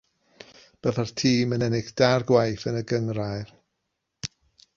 [0.85, 3.55] Byddai'r tîm yn ennill dair gwaith yn y gynghrair.